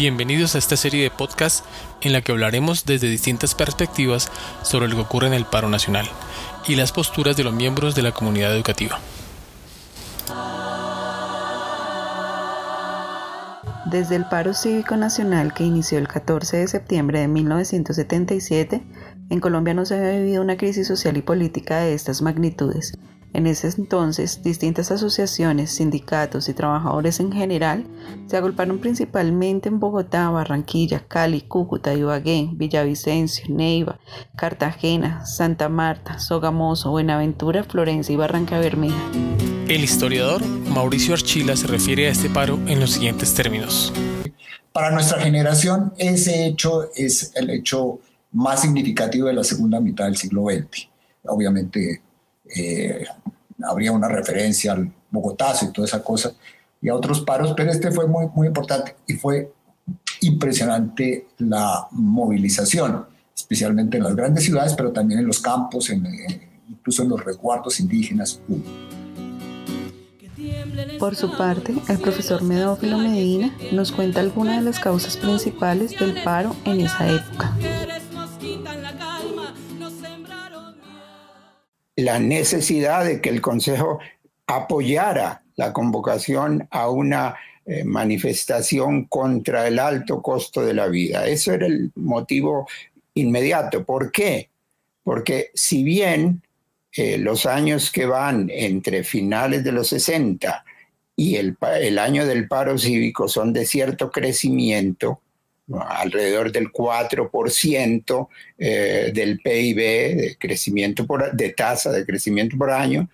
[0.00, 1.62] Bienvenidos a esta serie de podcast
[2.00, 4.32] en la que hablaremos desde distintas perspectivas
[4.62, 6.08] sobre lo que ocurre en el paro nacional
[6.66, 8.98] y las posturas de los miembros de la comunidad educativa.
[13.90, 18.82] Desde el paro cívico nacional que inició el 14 de septiembre de 1977,
[19.28, 22.94] en Colombia no se había vivido una crisis social y política de estas magnitudes
[23.32, 27.86] en ese entonces, distintas asociaciones, sindicatos y trabajadores en general
[28.26, 34.00] se agolparon principalmente en Bogotá, Barranquilla, Cali, Cúcuta, Ibagué, Villavicencio, Neiva,
[34.36, 39.00] Cartagena, Santa Marta, Sogamoso, Buenaventura, Florencia y Barranca Bermeja.
[39.68, 43.92] El historiador Mauricio Archila se refiere a este paro en los siguientes términos.
[44.72, 48.00] Para nuestra generación, ese hecho es el hecho
[48.32, 50.88] más significativo de la segunda mitad del siglo XX.
[51.24, 52.02] Obviamente,
[52.56, 53.04] eh,
[53.70, 56.32] habría una referencia al Bogotazo y toda esa cosa,
[56.80, 59.52] y a otros paros, pero este fue muy, muy importante y fue
[60.20, 66.06] impresionante la movilización, especialmente en las grandes ciudades, pero también en los campos, en,
[66.68, 68.40] incluso en los resguardos indígenas.
[70.98, 76.22] Por su parte, el profesor Medófilo Medina nos cuenta algunas de las causas principales del
[76.22, 77.54] paro en esa época.
[82.00, 83.98] La necesidad de que el Consejo
[84.46, 91.26] apoyara la convocación a una eh, manifestación contra el alto costo de la vida.
[91.26, 92.66] Eso era el motivo
[93.14, 93.84] inmediato.
[93.84, 94.50] ¿Por qué?
[95.02, 96.42] Porque si bien
[96.92, 100.64] eh, los años que van entre finales de los 60
[101.14, 105.20] y el, el año del paro cívico son de cierto crecimiento,
[105.78, 113.08] alrededor del 4% eh, del PIB de crecimiento por, de tasa de crecimiento por año,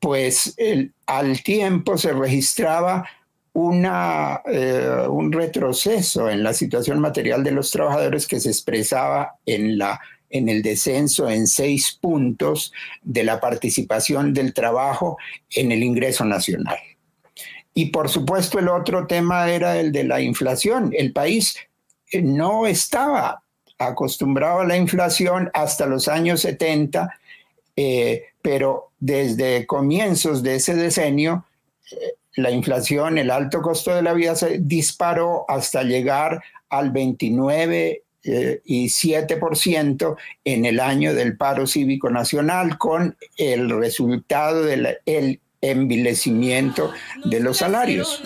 [0.00, 0.54] pues
[1.06, 3.04] al tiempo se registraba
[3.52, 9.78] una, eh, un retroceso en la situación material de los trabajadores que se expresaba en,
[9.78, 10.00] la,
[10.30, 12.72] en el descenso en seis puntos
[13.02, 15.18] de la participación del trabajo
[15.50, 16.78] en el ingreso nacional.
[17.74, 20.92] Y por supuesto el otro tema era el de la inflación.
[20.96, 21.56] El país
[22.12, 23.42] no estaba
[23.78, 27.18] acostumbrado a la inflación hasta los años 70,
[27.76, 31.44] eh, pero desde comienzos de ese decenio,
[31.92, 38.02] eh, la inflación, el alto costo de la vida se disparó hasta llegar al 29
[38.24, 44.98] eh, y 7% en el año del paro cívico nacional, con el resultado del
[45.60, 46.92] envilecimiento
[47.24, 48.22] de los salarios.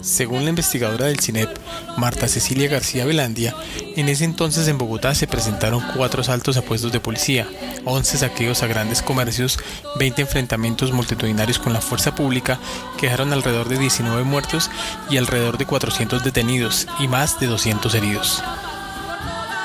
[0.00, 1.48] Según la investigadora del CINEP,
[1.96, 3.54] Marta Cecilia García Velandia,
[3.96, 7.48] en ese entonces en Bogotá se presentaron cuatro asaltos a puestos de policía,
[7.84, 9.58] 11 saqueos a grandes comercios,
[9.98, 12.58] 20 enfrentamientos multitudinarios con la fuerza pública
[12.98, 14.70] que dejaron alrededor de 19 muertos
[15.10, 18.42] y alrededor de 400 detenidos y más de 200 heridos.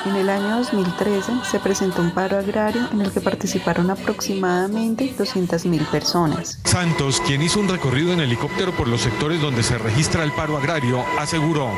[0.06, 5.86] En el año 2013 se presentó un paro agrario en el que participaron aproximadamente 200.000
[5.88, 6.60] personas.
[6.64, 10.58] Santos, quien hizo un recorrido en helicóptero por los sectores donde se registra el paro
[10.58, 11.70] agrario, aseguró.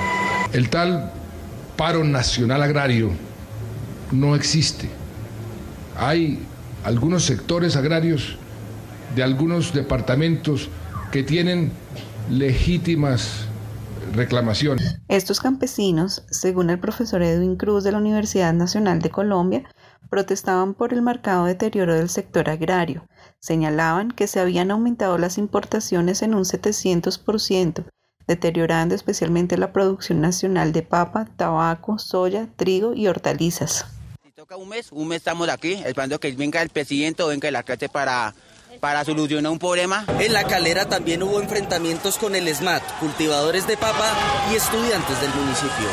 [0.54, 1.12] El tal
[1.76, 3.09] paro nacional agrario
[4.12, 4.88] no existe.
[5.98, 6.46] Hay
[6.84, 8.38] algunos sectores agrarios
[9.16, 10.70] de algunos departamentos
[11.12, 11.72] que tienen
[12.30, 13.48] legítimas
[14.13, 14.77] reclamación.
[15.07, 19.63] Estos campesinos, según el profesor Edwin Cruz de la Universidad Nacional de Colombia,
[20.09, 23.07] protestaban por el marcado deterioro del sector agrario.
[23.39, 27.85] Señalaban que se habían aumentado las importaciones en un 700%,
[28.27, 33.85] deteriorando especialmente la producción nacional de papa, tabaco, soya, trigo y hortalizas.
[34.23, 37.47] Si toca un mes, un mes estamos aquí, esperando que venga el presidente o venga
[37.47, 38.35] el alcalde para
[38.80, 40.06] para solucionar un problema.
[40.20, 44.14] En la calera también hubo enfrentamientos con el SMAT, cultivadores de papa
[44.52, 45.88] y estudiantes del municipio.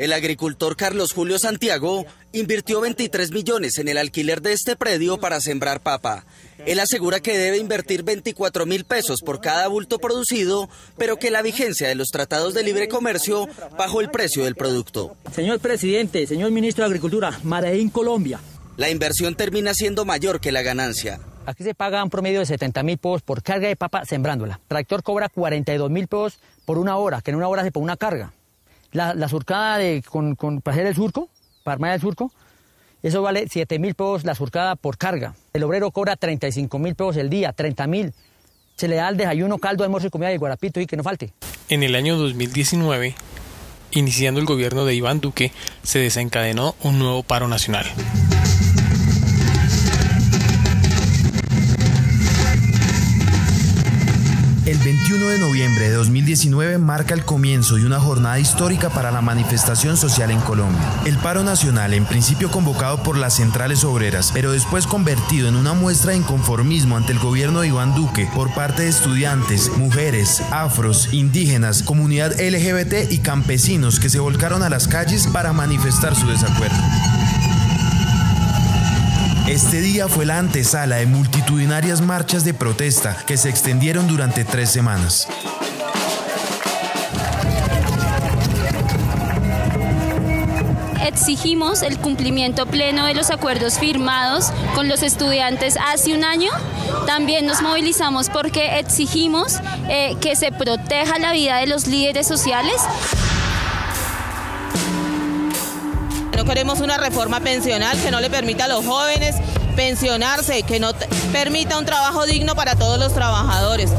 [0.00, 5.42] El agricultor Carlos Julio Santiago invirtió 23 millones en el alquiler de este predio para
[5.42, 6.24] sembrar papa.
[6.64, 11.42] Él asegura que debe invertir 24 mil pesos por cada bulto producido, pero que la
[11.42, 13.46] vigencia de los tratados de libre comercio
[13.76, 15.16] bajó el precio del producto.
[15.34, 18.40] Señor presidente, señor ministro de Agricultura, Mareín Colombia,
[18.80, 21.20] la inversión termina siendo mayor que la ganancia.
[21.44, 24.54] Aquí se paga un promedio de 70 mil pesos por carga de papa sembrándola.
[24.54, 27.84] El tractor cobra 42 mil pesos por una hora, que en una hora se pone
[27.84, 28.32] una carga.
[28.92, 31.28] La, surcada de, con, para hacer el surco,
[31.62, 32.32] para armar el surco,
[33.02, 35.34] eso vale 7 mil pesos la surcada por carga.
[35.52, 38.14] El obrero cobra 35 mil pesos el día, 30 mil.
[38.76, 41.34] Se le da el desayuno, caldo, almuerzo y comida de guarapito y que no falte.
[41.68, 43.14] En el año 2019,
[43.90, 47.84] iniciando el gobierno de Iván Duque, se desencadenó un nuevo paro nacional.
[54.70, 59.20] El 21 de noviembre de 2019 marca el comienzo de una jornada histórica para la
[59.20, 60.80] manifestación social en Colombia.
[61.04, 65.72] El paro nacional, en principio convocado por las centrales obreras, pero después convertido en una
[65.72, 71.12] muestra de inconformismo ante el gobierno de Iván Duque por parte de estudiantes, mujeres, afros,
[71.12, 76.78] indígenas, comunidad LGBT y campesinos que se volcaron a las calles para manifestar su desacuerdo.
[79.50, 84.70] Este día fue la antesala de multitudinarias marchas de protesta que se extendieron durante tres
[84.70, 85.26] semanas.
[91.04, 96.52] exigimos el cumplimiento pleno de los acuerdos firmados con los estudiantes hace un año.
[97.06, 99.58] También nos movilizamos porque exigimos
[99.88, 102.76] eh, que se proteja la vida de los líderes sociales.
[106.40, 109.36] No queremos una reforma pensional que no le permita a los jóvenes
[109.76, 110.92] pensionarse, que no
[111.34, 113.90] permita un trabajo digno para todos los trabajadores.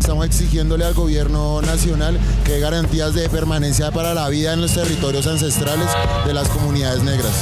[0.00, 4.74] Estamos exigiéndole al gobierno nacional que dé garantías de permanencia para la vida en los
[4.74, 5.86] territorios ancestrales
[6.26, 7.32] de las comunidades negras.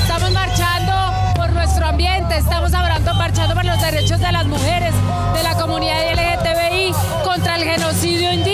[0.00, 0.94] Estamos marchando
[1.36, 4.94] por nuestro ambiente, estamos hablando, marchando por los derechos de las mujeres,
[5.34, 8.53] de la comunidad LGTBI, contra el genocidio indígena.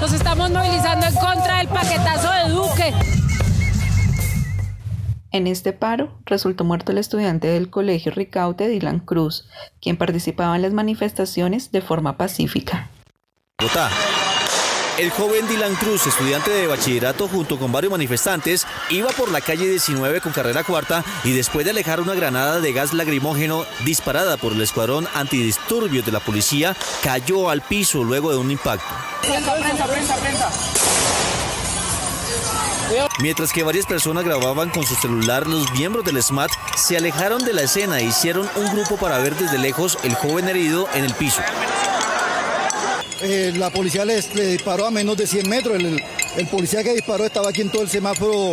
[0.00, 2.94] Nos estamos movilizando en contra del paquetazo de Duque.
[5.32, 9.48] En este paro resultó muerto el estudiante del colegio Ricaute Dylan Cruz,
[9.80, 12.90] quien participaba en las manifestaciones de forma pacífica.
[14.98, 19.68] El joven Dylan Cruz, estudiante de bachillerato junto con varios manifestantes, iba por la calle
[19.68, 24.54] 19 con carrera cuarta y después de alejar una granada de gas lagrimógeno disparada por
[24.54, 28.88] el escuadrón antidisturbios de la policía, cayó al piso luego de un impacto.
[33.20, 37.52] Mientras que varias personas grababan con su celular, los miembros del SMAT se alejaron de
[37.52, 41.14] la escena e hicieron un grupo para ver desde lejos el joven herido en el
[41.14, 41.42] piso.
[43.20, 45.76] Eh, la policía le, disparó a menos de 100 metros.
[45.76, 46.02] El,
[46.36, 48.52] el policía que disparó estaba aquí en todo el semáforo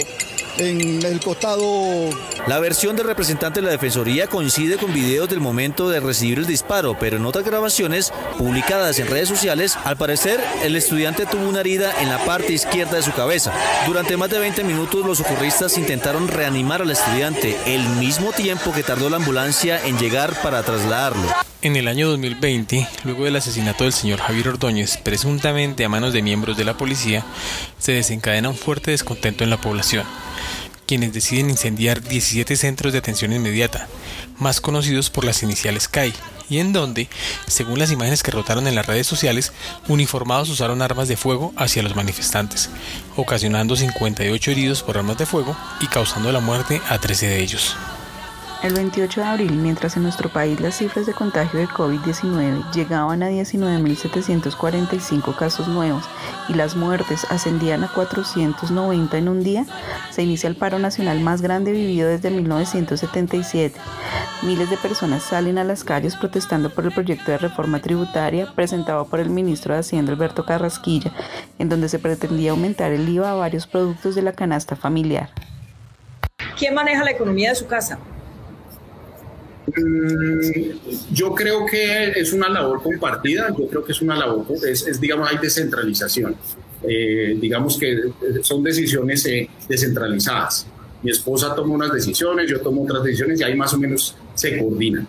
[0.58, 2.10] en el costado.
[2.48, 6.48] La versión del representante de la Defensoría coincide con videos del momento de recibir el
[6.48, 11.62] disparo, pero en otras grabaciones publicadas en redes sociales, al parecer el estudiante tuvo una
[11.62, 13.54] herida en la parte izquierda de su cabeza.
[13.88, 18.84] Durante más de 20 minutos los socorristas intentaron reanimar al estudiante, el mismo tiempo que
[18.84, 21.26] tardó la ambulancia en llegar para trasladarlo.
[21.62, 26.22] En el año 2020, luego del asesinato del señor Javier Ordóñez, presuntamente a manos de
[26.22, 27.26] miembros de la policía,
[27.80, 30.06] se desencadena un fuerte descontento en la población
[30.86, 33.88] quienes deciden incendiar 17 centros de atención inmediata,
[34.40, 36.14] más conocidos por las iniciales CAI,
[36.50, 37.10] y en donde,
[37.48, 39.52] según las imágenes que rotaron en las redes sociales,
[39.88, 42.70] uniformados usaron armas de fuego hacia los manifestantes,
[43.16, 47.76] ocasionando 58 heridos por armas de fuego y causando la muerte a 13 de ellos.
[48.66, 53.22] El 28 de abril, mientras en nuestro país las cifras de contagio de COVID-19 llegaban
[53.22, 56.04] a 19.745 casos nuevos
[56.50, 59.68] y las muertes ascendían a 490 en un día,
[60.10, 63.80] se inicia el paro nacional más grande vivido desde 1977.
[64.42, 69.06] Miles de personas salen a las calles protestando por el proyecto de reforma tributaria presentado
[69.06, 71.12] por el ministro de Hacienda Alberto Carrasquilla,
[71.60, 75.30] en donde se pretendía aumentar el IVA a varios productos de la canasta familiar.
[76.58, 78.00] ¿Quién maneja la economía de su casa?
[79.68, 85.00] Mm, yo creo que es una labor compartida, yo creo que es una labor, es,
[85.02, 86.36] digamos, hay descentralización.
[86.88, 87.98] Eh, digamos que
[88.44, 90.68] son decisiones eh, descentralizadas.
[91.02, 94.58] Mi esposa toma unas decisiones, yo tomo otras decisiones y ahí más o menos se
[94.58, 95.08] coordinan.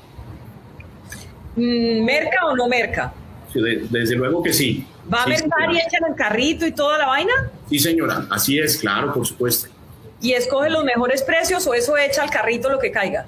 [1.56, 3.12] Mm, ¿Merca o no merca?
[3.54, 4.86] desde luego que sí.
[5.12, 7.32] ¿Va a mercar y echan el carrito y toda la vaina?
[7.70, 9.68] Sí, señora, así es, claro, por supuesto.
[10.20, 13.26] ¿Y escoge los mejores precios o eso echa al carrito lo que caiga?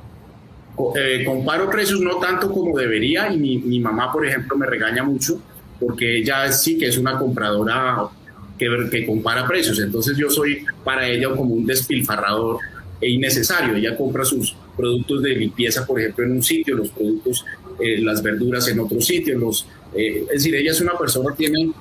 [0.94, 5.40] Eh, comparo precios no tanto como debería y mi, mamá, por ejemplo, me regaña mucho
[5.80, 8.08] porque ella sí que es una compradora
[8.56, 9.80] que, que compara precios.
[9.80, 12.58] Entonces yo soy para ella como un despilfarrador
[13.00, 13.74] e innecesario.
[13.74, 17.44] Ella compra sus productos de limpieza, por ejemplo, en un sitio, los productos,
[17.80, 19.36] eh, las verduras en otro sitio.
[19.38, 21.72] Los, eh, es decir, ella es una persona que tiene,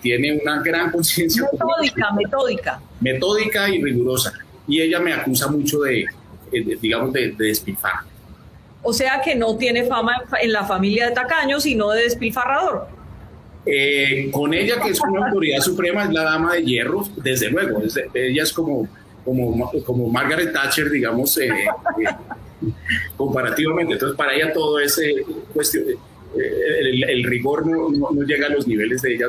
[0.00, 1.44] tiene una gran conciencia.
[1.52, 2.80] Metódica, metódica.
[3.00, 4.32] Metódica y rigurosa.
[4.68, 6.06] Y ella me acusa mucho de,
[6.80, 8.17] digamos, de, de despilfarro.
[8.82, 12.88] O sea que no tiene fama en la familia de tacaños, sino de despilfarrador.
[13.66, 17.82] Eh, con ella, que es una autoridad suprema, es la dama de hierro, desde luego.
[18.14, 18.88] ella es como,
[19.24, 22.06] como, como Margaret Thatcher, digamos, eh, eh,
[23.16, 23.94] comparativamente.
[23.94, 25.16] Entonces, para ella todo ese
[25.52, 25.84] cuestión,
[26.34, 29.26] el, rigor no, no, llega a los niveles de ella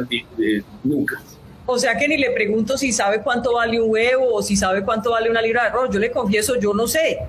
[0.83, 1.21] nunca.
[1.65, 4.83] O sea que ni le pregunto si sabe cuánto vale un huevo o si sabe
[4.83, 5.89] cuánto vale una libra de arroz.
[5.91, 7.19] Yo le confieso, yo no sé.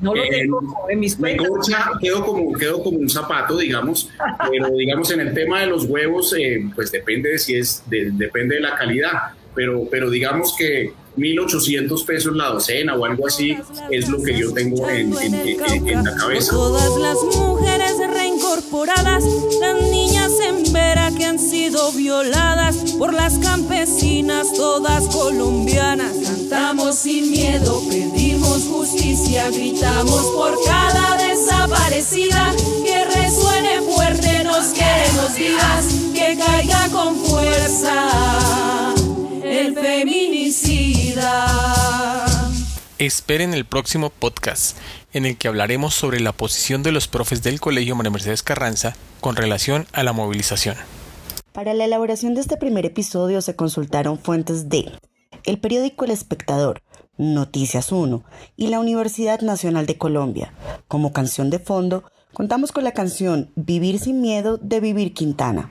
[0.00, 1.46] No lo tengo en mis cuentas.
[2.00, 4.10] quedó como, quedó como un zapato, digamos,
[4.50, 8.56] pero digamos en el tema de los huevos, eh, pues depende de si es, depende
[8.56, 9.12] de la calidad,
[9.54, 13.56] pero, pero digamos que 1.800 pesos la docena o algo así
[13.90, 16.52] es lo que yo tengo en, la cabeza.
[16.52, 19.24] Todas las mujeres reincorporadas,
[19.60, 26.16] las niñas en vera que han sido violadas por las campesinas, todas colombianas.
[26.22, 27.79] Cantamos sin miedo,
[29.30, 32.52] justicia, gritamos por cada desaparecida.
[32.84, 38.94] Que resuene fuerte, nos queremos vivas, que caiga con fuerza
[39.44, 41.46] el feminicida.
[42.98, 44.76] Esperen el próximo podcast
[45.12, 48.94] en el que hablaremos sobre la posición de los profes del Colegio María Mercedes Carranza
[49.20, 50.76] con relación a la movilización.
[51.52, 54.92] Para la elaboración de este primer episodio se consultaron fuentes de
[55.44, 56.82] el periódico El Espectador,
[57.18, 58.22] Noticias 1
[58.56, 60.54] y la Universidad Nacional de Colombia.
[60.88, 65.70] Como canción de fondo, contamos con la canción Vivir sin miedo de Vivir Quintana.